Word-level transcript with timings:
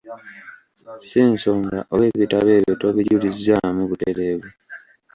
Ssi 1.01 1.19
nsonga 1.33 1.77
oba 1.93 2.03
ebitabo 2.11 2.49
ebyo 2.57 2.73
tobijulizzaamu 2.81 3.81
butereevu. 3.89 4.49